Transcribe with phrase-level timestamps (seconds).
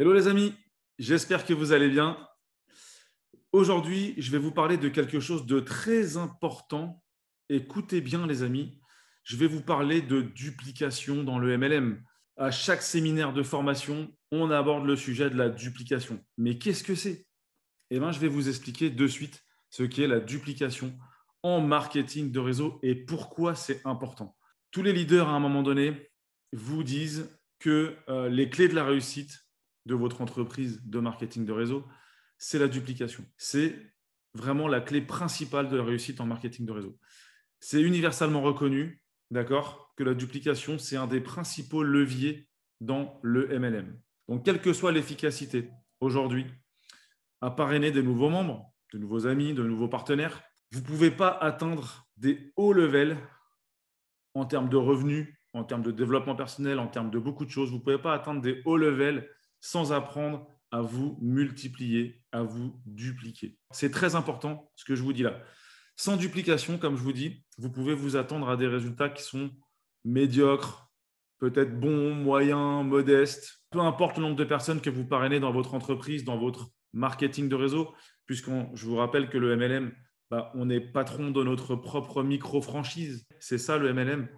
[0.00, 0.54] Hello les amis,
[1.00, 2.16] j'espère que vous allez bien.
[3.50, 7.02] Aujourd'hui, je vais vous parler de quelque chose de très important.
[7.48, 8.78] Écoutez bien les amis,
[9.24, 12.00] je vais vous parler de duplication dans le MLM.
[12.36, 16.24] À chaque séminaire de formation, on aborde le sujet de la duplication.
[16.36, 17.26] Mais qu'est-ce que c'est?
[17.90, 20.96] Eh bien, je vais vous expliquer de suite ce qu'est la duplication
[21.42, 24.36] en marketing de réseau et pourquoi c'est important.
[24.70, 26.12] Tous les leaders, à un moment donné,
[26.52, 29.47] vous disent que euh, les clés de la réussite,
[29.88, 31.84] de votre entreprise de marketing de réseau,
[32.36, 33.24] c'est la duplication.
[33.38, 33.74] C'est
[34.34, 36.98] vraiment la clé principale de la réussite en marketing de réseau.
[37.58, 42.48] C'est universellement reconnu, d'accord, que la duplication, c'est un des principaux leviers
[42.80, 43.98] dans le MLM.
[44.28, 46.46] Donc, quelle que soit l'efficacité aujourd'hui
[47.40, 51.30] à parrainer des nouveaux membres, de nouveaux amis, de nouveaux partenaires, vous ne pouvez pas
[51.30, 53.16] atteindre des hauts levels
[54.34, 57.70] en termes de revenus, en termes de développement personnel, en termes de beaucoup de choses.
[57.70, 59.28] Vous ne pouvez pas atteindre des hauts levels
[59.60, 63.56] sans apprendre à vous multiplier, à vous dupliquer.
[63.70, 65.42] C'est très important ce que je vous dis là.
[65.96, 69.50] Sans duplication, comme je vous dis, vous pouvez vous attendre à des résultats qui sont
[70.04, 70.90] médiocres,
[71.38, 73.64] peut-être bons, moyens, modestes.
[73.70, 77.48] Peu importe le nombre de personnes que vous parrainez dans votre entreprise, dans votre marketing
[77.48, 77.94] de réseau,
[78.26, 79.92] puisque je vous rappelle que le MLM,
[80.30, 83.26] bah, on est patron de notre propre micro-franchise.
[83.40, 84.28] C'est ça le MLM.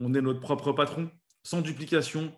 [0.00, 1.10] On est notre propre patron.
[1.42, 2.34] Sans duplication,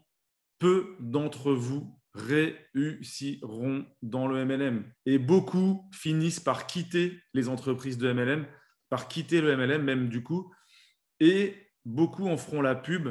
[0.58, 4.84] peu d'entre vous réussiront dans le MLM.
[5.04, 8.46] Et beaucoup finissent par quitter les entreprises de MLM,
[8.88, 10.52] par quitter le MLM même du coup.
[11.20, 13.08] Et beaucoup en feront la pub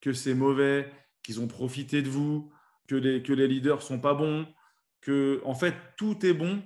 [0.00, 0.90] que c'est mauvais,
[1.22, 2.52] qu'ils ont profité de vous,
[2.88, 4.46] que les, que les leaders sont pas bons,
[5.00, 6.62] que en fait tout est bon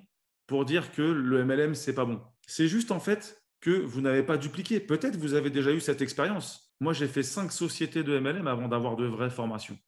[0.47, 2.21] pour dire que le MLM c'est pas bon.
[2.47, 4.81] C'est juste en fait que vous n'avez pas dupliqué.
[4.81, 6.75] Peut-être vous avez déjà eu cette expérience.
[6.81, 9.79] Moi, j'ai fait cinq sociétés de MLM avant d'avoir de vraies formations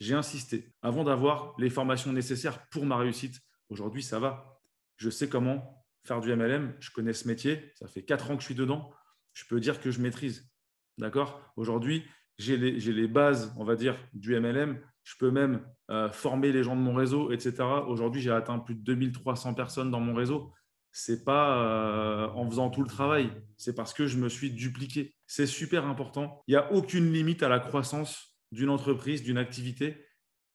[0.00, 3.40] j'ai insisté avant d'avoir les formations nécessaires pour ma réussite.
[3.68, 4.60] Aujourd'hui, ça va.
[4.96, 6.74] Je sais comment faire du MLM.
[6.80, 7.72] Je connais ce métier.
[7.76, 8.90] Ça fait quatre ans que je suis dedans.
[9.32, 10.50] Je peux dire que je maîtrise.
[10.98, 11.40] D'accord?
[11.56, 12.04] Aujourd'hui,
[12.38, 14.80] j'ai les, bases, on va dire, du MLM.
[15.04, 17.64] Je peux même euh, former les gens de mon réseau, etc.
[17.86, 20.52] Aujourd'hui, j'ai atteint plus de 2300 personnes dans mon réseau.
[20.92, 24.52] Ce n'est pas euh, en faisant tout le travail, c'est parce que je me suis
[24.52, 25.12] dupliqué.
[25.26, 26.42] C'est super important.
[26.46, 30.06] Il n'y a aucune limite à la croissance d'une entreprise, d'une activité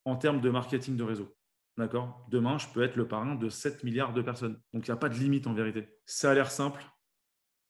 [0.05, 1.35] en termes de marketing de réseau.
[1.77, 2.25] D'accord?
[2.29, 4.59] Demain, je peux être le parrain de 7 milliards de personnes.
[4.73, 5.87] Donc, il n'y a pas de limite en vérité.
[6.05, 6.83] Ça a l'air simple,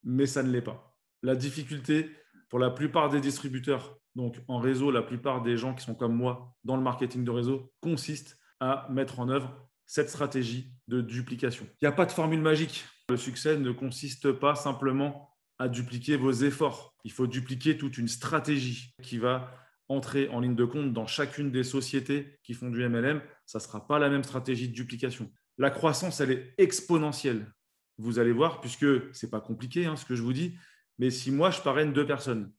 [0.02, 0.96] mais ça ne l'est pas.
[1.22, 2.10] La difficulté
[2.48, 6.14] pour la plupart des distributeurs, donc en réseau, la plupart des gens qui sont comme
[6.14, 11.66] moi dans le marketing de réseau, consiste à mettre en œuvre cette stratégie de duplication.
[11.80, 12.84] Il n'y a pas de formule magique.
[13.08, 16.94] Le succès ne consiste pas simplement à dupliquer vos efforts.
[17.04, 19.52] Il faut dupliquer toute une stratégie qui va
[19.90, 23.62] entrer en ligne de compte dans chacune des sociétés qui font du MLM, ça ne
[23.62, 25.30] sera pas la même stratégie de duplication.
[25.58, 27.52] La croissance, elle est exponentielle.
[27.98, 30.56] Vous allez voir, puisque ce n'est pas compliqué hein, ce que je vous dis,
[30.98, 32.52] mais si moi je parraine deux personnes,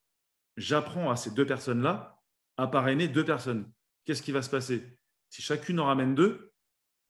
[0.57, 2.19] j'apprends à ces deux personnes-là
[2.57, 3.71] à parrainer deux personnes.
[4.05, 4.97] Qu'est-ce qui va se passer?
[5.29, 6.51] Si chacune en ramène deux,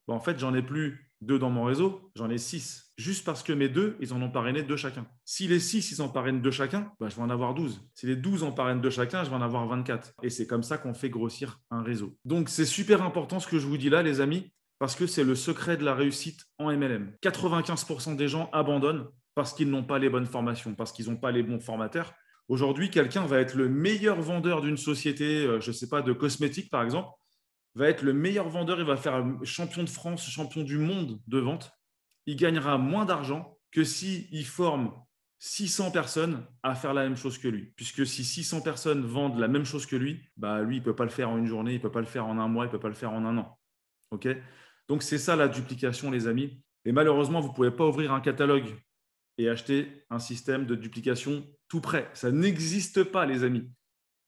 [0.07, 2.91] ben, en fait, j'en ai plus deux dans mon réseau, j'en ai six.
[2.97, 5.05] Juste parce que mes deux, ils en ont parrainé deux chacun.
[5.23, 7.81] Si les six, ils en parrainent deux chacun, bah, je vais en avoir douze.
[7.93, 10.13] Si les douze en parrainent deux chacun, je vais en avoir 24.
[10.23, 12.15] Et c'est comme ça qu'on fait grossir un réseau.
[12.25, 15.23] Donc, c'est super important ce que je vous dis là, les amis, parce que c'est
[15.23, 17.13] le secret de la réussite en MLM.
[17.23, 21.31] 95% des gens abandonnent parce qu'ils n'ont pas les bonnes formations, parce qu'ils n'ont pas
[21.31, 22.13] les bons formateurs.
[22.47, 26.11] Aujourd'hui, quelqu'un va être le meilleur vendeur d'une société, euh, je ne sais pas, de
[26.11, 27.09] cosmétiques par exemple
[27.75, 31.39] va être le meilleur vendeur, il va faire champion de France, champion du monde de
[31.39, 31.71] vente.
[32.25, 34.93] Il gagnera moins d'argent que s'il forme
[35.39, 37.73] 600 personnes à faire la même chose que lui.
[37.75, 40.95] Puisque si 600 personnes vendent la même chose que lui, bah lui, il ne peut
[40.95, 42.65] pas le faire en une journée, il ne peut pas le faire en un mois,
[42.65, 43.57] il ne peut pas le faire en un an.
[44.88, 46.61] Donc, c'est ça la duplication, les amis.
[46.85, 48.75] Et malheureusement, vous ne pouvez pas ouvrir un catalogue
[49.38, 52.09] et acheter un système de duplication tout prêt.
[52.13, 53.71] Ça n'existe pas, les amis.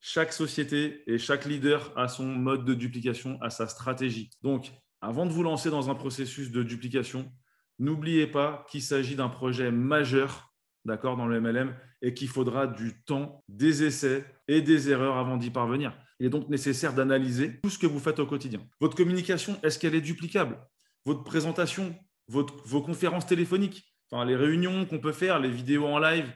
[0.06, 4.29] Chaque société et chaque leader a son mode de duplication, a sa stratégie.
[4.41, 4.70] Donc,
[5.00, 7.32] avant de vous lancer dans un processus de duplication,
[7.79, 10.53] n'oubliez pas qu'il s'agit d'un projet majeur
[10.84, 15.38] d'accord, dans le MLM et qu'il faudra du temps, des essais et des erreurs avant
[15.38, 15.97] d'y parvenir.
[16.20, 18.59] Il est donc nécessaire d'analyser tout ce que vous faites au quotidien.
[18.82, 20.59] Votre communication, est-ce qu'elle est duplicable?
[21.06, 21.96] Votre présentation,
[22.28, 26.29] vos conférences téléphoniques, enfin, les réunions qu'on peut faire, les vidéos en live,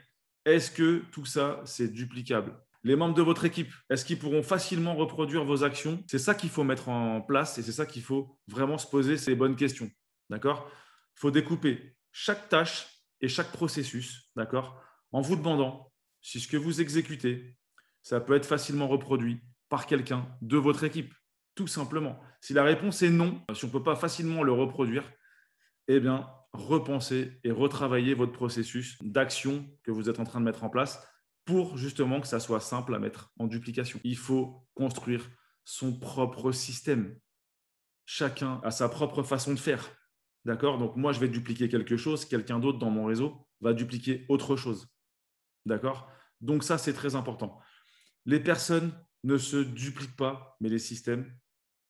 [0.46, 2.58] est-ce que tout ça, c'est duplicable?
[2.84, 6.02] Les membres de votre équipe, est-ce qu'ils pourront facilement reproduire vos actions?
[6.08, 9.16] C'est ça qu'il faut mettre en place et c'est ça qu'il faut vraiment se poser
[9.16, 9.90] ces bonnes questions.
[10.30, 10.70] D'accord?
[11.16, 12.86] Il faut découper chaque tâche
[13.20, 14.80] et chaque processus, d'accord?
[15.10, 17.56] En vous demandant si ce que vous exécutez,
[18.02, 21.12] ça peut être facilement reproduit par quelqu'un de votre équipe.
[21.58, 22.20] tout simplement.
[22.40, 25.10] Si la réponse est non, si on ne peut pas facilement le reproduire,
[25.88, 30.62] eh bien, repensez et retravaillez votre processus d'action que vous êtes en train de mettre
[30.62, 31.04] en place
[31.48, 33.98] pour justement que ça soit simple à mettre en duplication.
[34.04, 35.30] Il faut construire
[35.64, 37.18] son propre système.
[38.04, 39.90] Chacun a sa propre façon de faire.
[40.44, 40.76] D'accord?
[40.76, 44.56] Donc moi, je vais dupliquer quelque chose, quelqu'un d'autre dans mon réseau va dupliquer autre
[44.56, 44.88] chose.
[45.64, 46.12] D'accord?
[46.42, 47.58] Donc ça, c'est très important.
[48.26, 48.92] Les personnes
[49.24, 51.34] ne se dupliquent pas, mais les systèmes,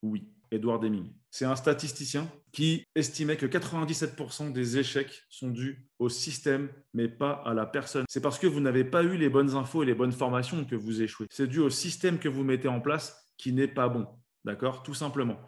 [0.02, 0.32] oui.
[0.50, 1.12] Edward Deming.
[1.30, 7.32] C'est un statisticien qui estimait que 97% des échecs sont dus au système, mais pas
[7.44, 8.04] à la personne.
[8.08, 10.74] C'est parce que vous n'avez pas eu les bonnes infos et les bonnes formations que
[10.74, 11.26] vous échouez.
[11.30, 14.06] C'est dû au système que vous mettez en place qui n'est pas bon.
[14.44, 14.82] D'accord?
[14.82, 15.38] Tout simplement.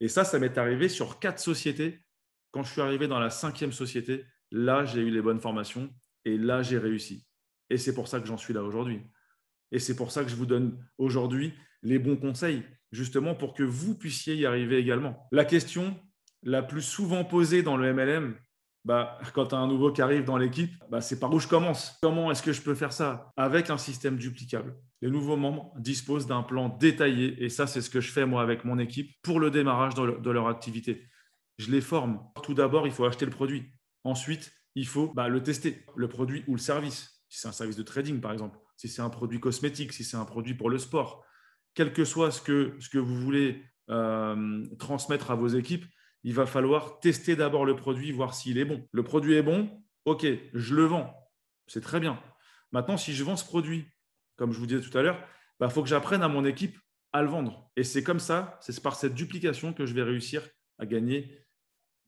[0.00, 2.04] Et ça, ça m'est arrivé sur quatre sociétés.
[2.50, 5.90] Quand je suis arrivé dans la cinquième société, là, j'ai eu les bonnes formations
[6.24, 7.26] et là, j'ai réussi.
[7.70, 9.00] Et c'est pour ça que j'en suis là aujourd'hui.
[9.70, 13.62] Et c'est pour ça que je vous donne aujourd'hui les bons conseils, justement pour que
[13.62, 15.28] vous puissiez y arriver également.
[15.32, 15.96] La question
[16.44, 18.34] la plus souvent posée dans le MLM,
[18.84, 21.96] bah, quand un nouveau qui arrive dans l'équipe, bah, c'est par où je commence?
[22.02, 23.30] Comment est-ce que je peux faire ça?
[23.36, 27.90] Avec un système duplicable Les nouveaux membres disposent d'un plan détaillé et ça, c'est ce
[27.90, 31.06] que je fais moi avec mon équipe pour le démarrage de leur activité.
[31.58, 32.20] Je les forme.
[32.42, 33.70] Tout d'abord, il faut acheter le produit.
[34.04, 37.22] Ensuite, il faut bah, le tester, le produit ou le service.
[37.28, 40.16] Si c'est un service de trading, par exemple, si c'est un produit cosmétique, si c'est
[40.16, 41.24] un produit pour le sport,
[41.74, 45.86] quel que soit ce que, vous voulez euh, transmettre à vos équipes,
[46.24, 48.86] il va falloir tester d'abord le produit, voir s'il est bon.
[48.92, 51.14] Le produit est bon, ok, je le vends,
[51.66, 52.22] c'est très bien.
[52.70, 53.86] Maintenant, si je vends ce produit,
[54.36, 56.78] comme je vous disais tout à l'heure, il bah, faut que j'apprenne à mon équipe
[57.12, 57.70] à le vendre.
[57.76, 60.48] Et c'est comme ça, c'est par cette duplication que je vais réussir
[60.78, 61.38] à gagner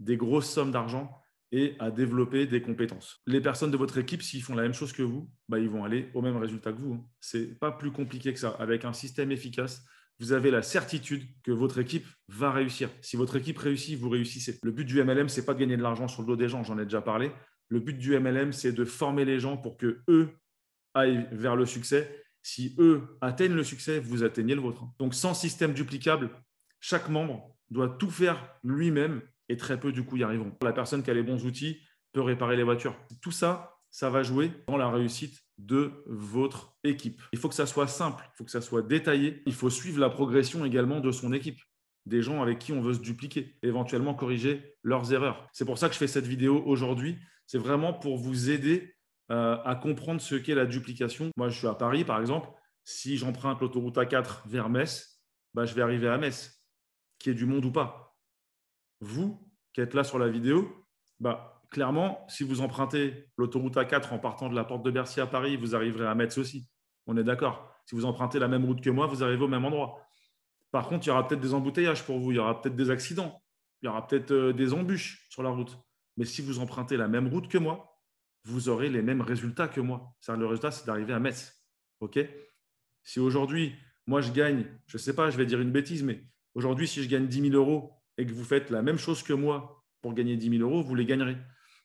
[0.00, 1.10] des grosses sommes d'argent
[1.54, 3.22] et à développer des compétences.
[3.28, 5.84] Les personnes de votre équipe, s'ils font la même chose que vous, bah, ils vont
[5.84, 6.94] aller au même résultat que vous.
[6.94, 7.06] Hein.
[7.20, 8.48] Ce n'est pas plus compliqué que ça.
[8.58, 9.84] Avec un système efficace,
[10.18, 12.90] vous avez la certitude que votre équipe va réussir.
[13.02, 14.58] Si votre équipe réussit, vous réussissez.
[14.64, 16.64] Le but du MLM, c'est pas de gagner de l'argent sur le dos des gens,
[16.64, 17.30] j'en ai déjà parlé.
[17.68, 20.30] Le but du MLM, c'est de former les gens pour que eux
[20.92, 22.24] aillent vers le succès.
[22.42, 24.84] Si eux atteignent le succès, vous atteignez le vôtre.
[24.98, 26.30] Donc sans système duplicable,
[26.80, 30.52] chaque membre doit tout faire lui-même et très peu du coup y arriveront.
[30.62, 31.80] La personne qui a les bons outils
[32.12, 32.96] peut réparer les voitures.
[33.22, 37.22] Tout ça, ça va jouer dans la réussite de votre équipe.
[37.32, 40.00] Il faut que ça soit simple, il faut que ça soit détaillé, il faut suivre
[40.00, 41.60] la progression également de son équipe
[42.06, 45.48] des gens avec qui on veut se dupliquer, éventuellement corriger leurs erreurs.
[45.52, 47.16] C'est pour ça que je fais cette vidéo aujourd'hui.
[47.46, 48.94] C'est vraiment pour vous aider
[49.30, 51.30] euh, à comprendre ce qu'est la duplication.
[51.36, 52.50] Moi, je suis à Paris, par exemple.
[52.84, 55.22] Si j'emprunte l'autoroute A4 vers Metz,
[55.54, 56.62] bah, je vais arriver à Metz,
[57.18, 58.13] qui est du monde ou pas
[59.04, 59.40] vous
[59.72, 60.86] qui êtes là sur la vidéo,
[61.20, 65.26] bah, clairement, si vous empruntez l'autoroute A4 en partant de la porte de Bercy à
[65.26, 66.68] Paris, vous arriverez à Metz aussi.
[67.06, 67.70] On est d'accord.
[67.86, 70.00] Si vous empruntez la même route que moi, vous arrivez au même endroit.
[70.70, 72.90] Par contre, il y aura peut-être des embouteillages pour vous, il y aura peut-être des
[72.90, 73.42] accidents,
[73.82, 75.78] il y aura peut-être euh, des embûches sur la route.
[76.16, 78.00] Mais si vous empruntez la même route que moi,
[78.44, 80.14] vous aurez les mêmes résultats que moi.
[80.28, 81.64] Le résultat, c'est d'arriver à Metz.
[83.02, 83.74] Si aujourd'hui,
[84.06, 86.22] moi, je gagne, je ne sais pas, je vais dire une bêtise, mais
[86.54, 89.32] aujourd'hui, si je gagne 10 000 euros et que vous faites la même chose que
[89.32, 91.36] moi pour gagner 10 000 euros, vous les gagnerez.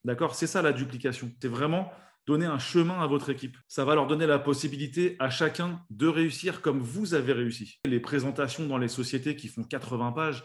[0.03, 0.35] D'accord?
[0.35, 1.31] C'est ça la duplication.
[1.41, 1.91] C'est vraiment
[2.27, 3.57] donner un chemin à votre équipe.
[3.67, 7.79] Ça va leur donner la possibilité à chacun de réussir comme vous avez réussi.
[7.85, 10.44] Les présentations dans les sociétés qui font 80 pages,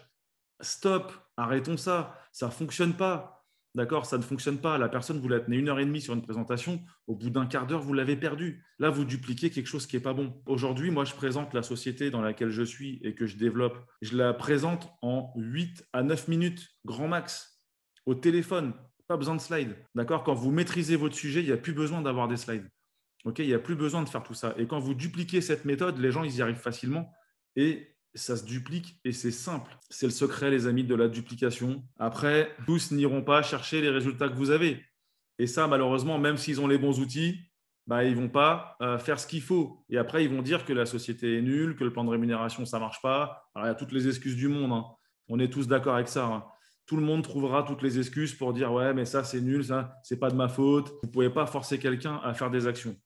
[0.61, 3.34] stop, arrêtons ça, ça ne fonctionne pas.
[3.75, 4.79] D'accord Ça ne fonctionne pas.
[4.79, 6.81] La personne, vous la tenez une heure et demie sur une présentation.
[7.09, 8.65] Au bout d'un quart d'heure, vous l'avez perdu.
[8.79, 10.41] Là, vous dupliquez quelque chose qui n'est pas bon.
[10.47, 13.77] Aujourd'hui, moi, je présente la société dans laquelle je suis et que je développe.
[14.01, 17.65] Je la présente en 8 à 9 minutes, grand max,
[18.07, 18.75] au téléphone.
[19.09, 19.77] Pas besoin de slides.
[19.95, 22.71] D'accord Quand vous maîtrisez votre sujet, il n'y a plus besoin d'avoir des slides.
[23.25, 24.55] OK Il n'y a plus besoin de faire tout ça.
[24.57, 27.13] Et quand vous dupliquez cette méthode, les gens, ils y arrivent facilement.
[27.57, 29.77] Et ça se duplique et c'est simple.
[29.91, 31.83] C'est le secret, les amis, de la duplication.
[31.99, 34.85] Après, tous n'iront pas chercher les résultats que vous avez.
[35.39, 37.41] Et ça, malheureusement, même s'ils ont les bons outils,
[37.87, 39.85] bah, ils vont pas euh, faire ce qu'il faut.
[39.91, 42.65] Et après, ils vont dire que la société est nulle, que le plan de rémunération,
[42.65, 43.51] ça marche pas.
[43.55, 44.73] Alors, il y a toutes les excuses du monde.
[44.73, 44.85] Hein.
[45.29, 46.27] On est tous d'accord avec ça.
[46.27, 46.45] Hein.
[46.87, 49.97] Tout le monde trouvera toutes les excuses pour dire Ouais, mais ça, c'est nul, ça,
[50.03, 50.91] c'est pas de ma faute.
[51.03, 52.97] Vous ne pouvez pas forcer quelqu'un à faire des actions.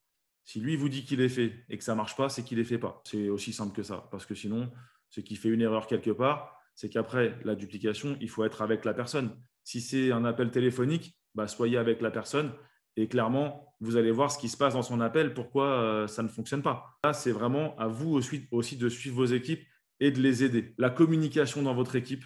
[0.44, 2.64] Si lui vous dit qu'il est fait et que ça marche pas, c'est qu'il les
[2.64, 3.02] fait pas.
[3.04, 4.08] C'est aussi simple que ça.
[4.10, 4.70] Parce que sinon,
[5.10, 8.84] ce qui fait une erreur quelque part, c'est qu'après la duplication, il faut être avec
[8.84, 9.36] la personne.
[9.64, 12.52] Si c'est un appel téléphonique, bah, soyez avec la personne
[12.96, 16.24] et clairement, vous allez voir ce qui se passe dans son appel, pourquoi euh, ça
[16.24, 16.98] ne fonctionne pas.
[17.04, 19.64] Là, c'est vraiment à vous aussi, aussi de suivre vos équipes
[20.00, 20.74] et de les aider.
[20.78, 22.24] La communication dans votre équipe,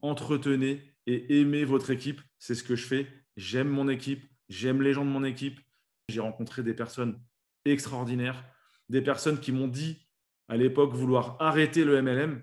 [0.00, 2.22] entretenez et aimez votre équipe.
[2.38, 3.06] C'est ce que je fais.
[3.36, 5.60] J'aime mon équipe, j'aime les gens de mon équipe.
[6.08, 7.20] J'ai rencontré des personnes
[7.66, 8.44] extraordinaires,
[8.88, 10.07] des personnes qui m'ont dit
[10.48, 12.42] à l'époque vouloir arrêter le MLM.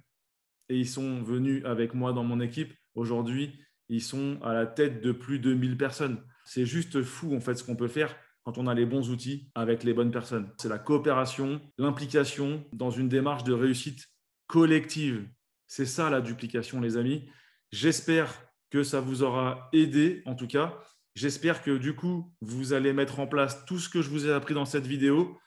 [0.69, 2.73] et ils sont venus avec moi dans mon équipe.
[2.95, 3.59] Aujourd'hui,
[3.89, 6.23] ils sont à la tête de plus de 1000 personnes.
[6.45, 9.51] C'est juste fou en fait ce qu'on peut faire quand on a les bons outils
[9.55, 10.51] avec les bonnes personnes.
[10.57, 14.07] C'est la coopération, l'implication dans une démarche de réussite
[14.47, 15.27] collective.
[15.67, 17.27] C'est ça la duplication, les amis.
[17.71, 18.31] J'espère
[18.69, 20.79] que ça vous aura aidé, en tout cas.
[21.15, 24.31] J'espère que du coup, vous allez mettre en place tout ce que je vous ai
[24.31, 25.39] appris dans cette vidéo.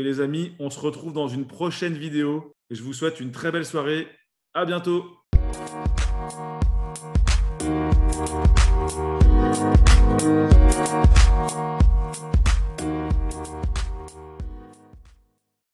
[0.00, 2.54] Et les amis, on se retrouve dans une prochaine vidéo.
[2.70, 4.08] Et je vous souhaite une très belle soirée.
[4.54, 5.04] À bientôt.